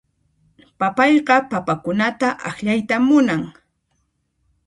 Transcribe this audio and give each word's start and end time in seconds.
Papayqa 0.79 1.35
papakunata 1.51 2.27
akllayta 2.49 2.95
munan. 3.07 3.41